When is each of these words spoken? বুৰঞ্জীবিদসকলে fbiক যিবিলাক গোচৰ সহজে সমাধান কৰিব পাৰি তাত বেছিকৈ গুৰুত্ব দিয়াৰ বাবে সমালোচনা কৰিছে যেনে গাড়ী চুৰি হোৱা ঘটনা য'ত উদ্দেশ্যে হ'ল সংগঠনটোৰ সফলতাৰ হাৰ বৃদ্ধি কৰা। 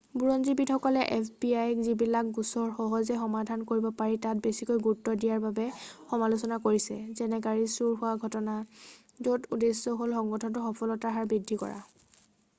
বুৰঞ্জীবিদসকলে 0.21 1.01
fbiক 1.15 1.81
যিবিলাক 1.87 2.29
গোচৰ 2.37 2.69
সহজে 2.77 3.17
সমাধান 3.23 3.65
কৰিব 3.71 3.83
পাৰি 3.99 4.15
তাত 4.23 4.43
বেছিকৈ 4.47 4.79
গুৰুত্ব 4.87 5.13
দিয়াৰ 5.25 5.43
বাবে 5.43 5.65
সমালোচনা 6.13 6.57
কৰিছে 6.63 6.97
যেনে 7.21 7.39
গাড়ী 7.47 7.61
চুৰি 7.75 7.99
হোৱা 7.99 8.15
ঘটনা 8.29 8.55
য'ত 9.27 9.53
উদ্দেশ্যে 9.59 9.93
হ'ল 10.01 10.17
সংগঠনটোৰ 10.21 10.65
সফলতাৰ 10.69 11.15
হাৰ 11.19 11.29
বৃদ্ধি 11.35 11.59
কৰা। 11.65 11.79